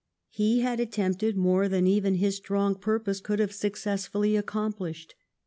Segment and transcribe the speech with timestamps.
[0.31, 5.11] He had attempted more than even his strong purpose could have successfully accomplislied.